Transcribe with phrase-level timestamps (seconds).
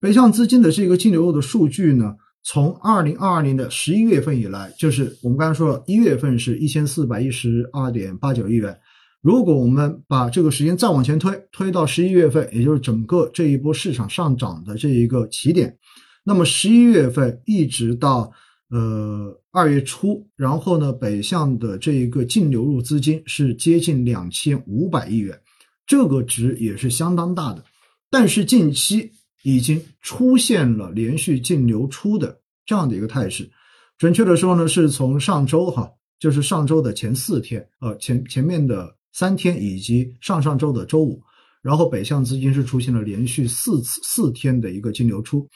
[0.00, 2.14] 北向资金的这个净流入的数据呢，
[2.44, 8.78] 从二零二二年的十一月份以来，就是我们刚才说了一月份是一千四百一十二点八九亿元。
[9.20, 15.76] 如果我们把这个时间再往前推，推到十一月份，也就是整个这一波市场上涨的这一个起点，
[16.24, 18.30] 那么十一月份一直到
[18.70, 25.36] 呃二月初，然后呢，北向的这一个净流入资金是接近两千五百亿元，
[25.84, 27.64] 这个值也是相当大的。
[28.08, 29.10] 但是近期
[29.42, 33.50] 已经出现了连续净流出的这样的一个态势，
[33.96, 38.96] 准确的说呢，是从上周哈，就是上周的前四天，呃前前面的。
[39.10, 41.20] 三天以及上上周的周五，
[41.60, 45.48] 然后北向资金是出现了连续四次四天的一个净流出。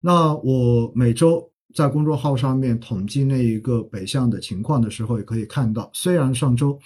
[0.00, 6.76] 那我每周在公众号上面统计那一个北向的情况的时候，也可以看到，虽然上周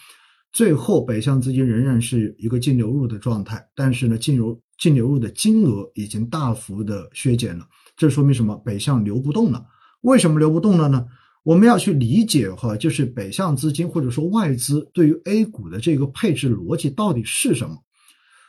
[0.52, 7.66] 最后北向资金仍然是一个净流入的状态，但是呢，净流净流入的金额已经大幅的削减了。
[7.97, 8.56] 这说明什么？
[8.65, 9.65] 北向流不动了。
[10.03, 11.06] 为什么流不动了呢？
[11.45, 17.77] 我们要去理解哈，就是北向资金或者说外资对于 A 股的这个配置逻辑到底是什么？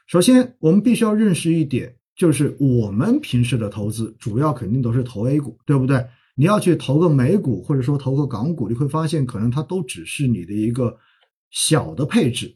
[0.07, 6.05] 首先，我们必须要认识一点，就是我们平时的投资主要肯定都是投 A 股，对不对？
[6.35, 10.95] 你要去投个美股或者说投个港股，你会发现可能它都只是你的一个
[11.49, 12.55] 小的配置。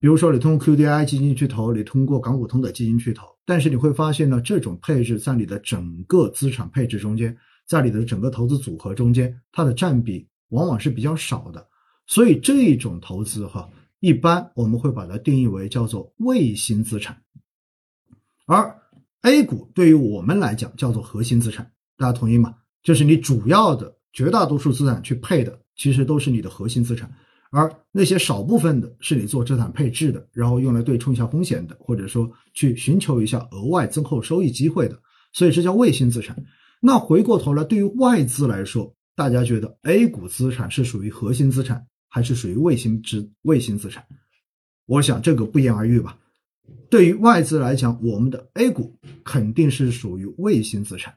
[0.00, 7.36] 比如说，你通过 QDII 基金去投，你通过港股通的基金去投，但是你会发现呢，这种配置在你的整个资产配置中间。
[7.66, 11.68] 在你的整个投资组合中间，它的占比往往是比较少的，
[12.06, 13.68] 所以这种投资哈，
[14.00, 17.22] 一般我们会把它定义为叫做卫星资产，
[18.46, 18.74] 而
[19.20, 22.54] A 股对于我们来讲叫做核心资产，大家同意吗？
[22.82, 27.14] 就是你主要的绝大多数资产去配的，其实都是你的核心资产，
[27.50, 35.00] 而那些少部分的是你做资产配置的，然后用来对冲一下风险的，或者说去寻求一下额外增厚收益机会的，
[35.32, 36.36] 所以这叫卫星资产。
[36.80, 44.04] 那回过头来，对于外资来说，大家觉得 A 股资产是属于核心资产，还是属于卫星资卫星资产？
[44.86, 46.16] 我想这个不言而喻吧。
[46.90, 51.14] 对于外资来讲，我们的 A 股肯定是属于卫星资产，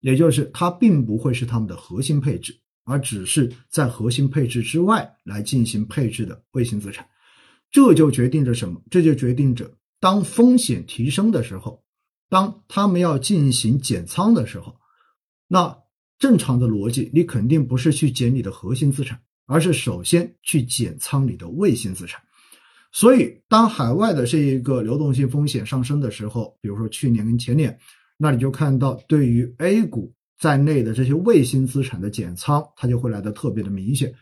[0.00, 7.06] 也就是它并不会是他们的核心配置，而只是在核心配置之外来进行配置的卫星资产。
[7.70, 8.80] 这就决定着什么？
[8.90, 11.82] 这就决定着当风险提升的时候，
[12.28, 14.76] 当他们要进行减仓的时候。
[15.48, 15.76] 那
[16.18, 22.22] 正常的逻辑，你肯定不是去减你的核心资产，而是首先去减仓你的卫星资产。
[22.92, 27.76] 所以，当海外的这一个流动性风险上升的时候，比如说去年跟前年，
[28.16, 34.12] 那你就看到对于 A 股在内的这些卫星资产的减仓，它就会来的特别的明显。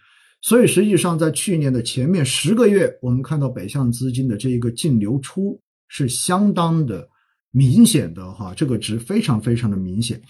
[0.41, 7.09] 所以，实际上在去年的前面十个月，我们看到北向资金的这一个净流出是相当的
[7.53, 10.21] 明显的哈，这个值非常非常的明显。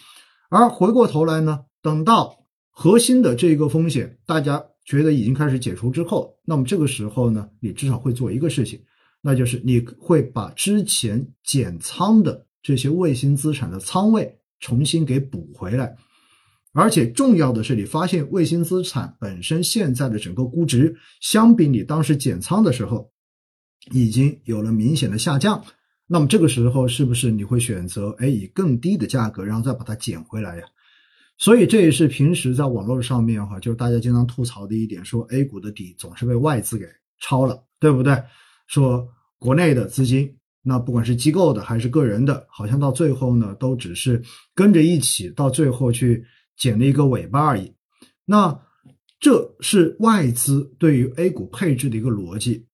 [0.50, 2.37] 而回过头来呢，等到
[2.70, 8.78] 核心的这个风险大家觉得已经开始解除之后，那么这个时候呢，你至少会做一个事情，
[9.22, 15.95] 那就是你会把之前减仓的这些卫星资产的仓位重新给补回来。
[16.73, 23.12] 而且重要的是，你发现卫星资产本身现在的整个估值，相比你当时减仓的时候，
[23.91, 25.62] 已经有了明显的下降。
[26.06, 30.62] 那么这个时候是不是你会选择哎以更低的价格，然后再把它捡回来呀？
[31.37, 36.87] 所以这也是平时在网络上面哈，就是大家经常吐槽的一点，说 A 股的底总是被外资给
[37.21, 38.17] 抄了，对不对？
[38.67, 39.06] 说
[39.39, 44.23] 国内的资金，那不管是机构的还是个人的，好像到最后呢，都只是
[44.55, 46.25] 跟着一起，到最后去
[46.56, 47.75] 捡了一个尾巴而已。
[48.25, 48.61] 那
[49.21, 52.67] 这是外资对于 A 股配置的一个逻辑。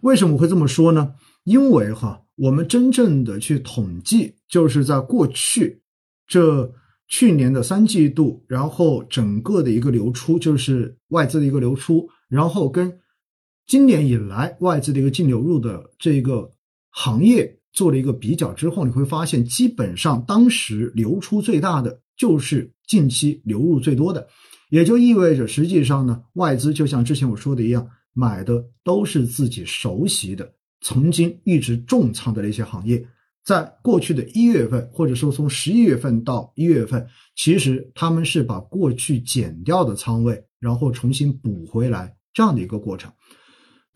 [0.00, 1.14] 为什么会这么说呢？
[1.44, 2.22] 因为哈。
[2.38, 5.80] 我们真正的去统计，就是在过去
[6.26, 6.70] 这
[7.08, 13.00] 去年的三季度，然后整个的一个流出，就是外资的一个流出，然后跟
[13.66, 16.50] 今年以来外资的一个净流入的这个
[16.98, 24.26] 行业做了一个比较之后，你会发现，基本上当时流出最大的就是近期流入最多的，
[24.70, 30.50] 也就意味着实际上呢，外资就像之前我说的一样，买的都是自己熟悉的。
[30.80, 33.06] 曾经一直重仓的那些行业，
[33.44, 43.12] 在过去的一月份，或者说从十一月份到一月份，其实他们是把过去减掉的仓位，然后重新补回来这样的一个过程。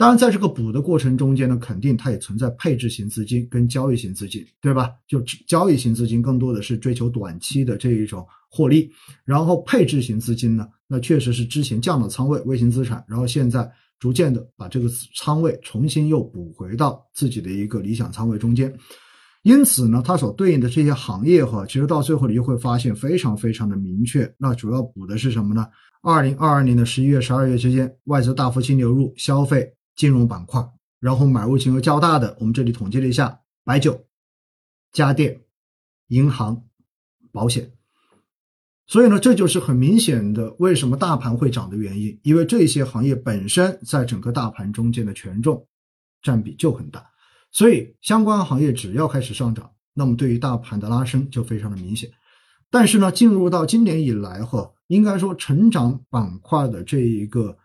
[0.00, 4.91] 当然，在这个补的过程中间呢，肯定它也存在配置型资金跟交易型资金，对吧？
[5.06, 8.91] 就交易型资金更多的是追求短期的这一种获利，
[9.26, 13.70] 然后配置型资金呢，那确实是之前降了仓位，微型资产，然后现在。
[14.00, 18.75] 逐渐的把这个仓位重新又补回到自己的一个理想仓位中间，
[19.43, 24.35] 因此呢，它所对应的这些行业哈，其实到最后你就会发现非常非常的明确。
[24.38, 25.67] 那主要补的是什么呢？
[26.00, 29.70] 二零二二年的十一月、十二月之间，外资大幅净流入消费、
[30.00, 30.67] 金融板块，
[30.99, 34.06] 然后买入金额较大的，我们这里统计了一下：白酒、
[34.93, 35.43] 家电、
[36.06, 36.64] 银行、
[37.31, 37.70] 保险。
[38.87, 45.69] 所以呢，这就是很明显的为什么大盘会涨的原因，因为这些行业本身在整个大盘中间的权重
[46.23, 47.06] 占比就很大。
[47.52, 52.11] 所以，相关行业只要开始上涨，那么对于大盘的拉升就非常的明显。
[52.70, 57.58] 但是呢，进入到今年以来哈，应该说成长板块的这一个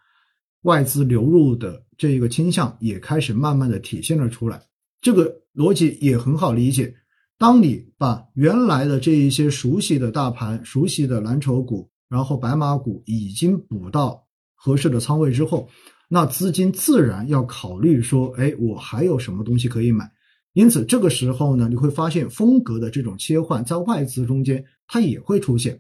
[0.66, 4.60] 外资流入的这一个倾向也开始慢慢的体现了出来。
[5.00, 6.94] 这个逻辑也很好理解。
[7.38, 14.26] 当你把原来的这一些熟悉的大盘、熟悉的蓝筹股，然后白马股已经补到
[14.56, 15.70] 合适的仓位之后。
[16.08, 20.10] 那资金自然要考虑说，哎，我还有什么东西可以买？
[20.54, 25.80] 因此，这个时候呢，你会发现风格的这种切换，在外资中间它也会出现。